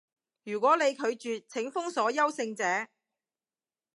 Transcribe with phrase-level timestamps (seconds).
[0.45, 2.87] 如果你拒絕，請封鎖優勝者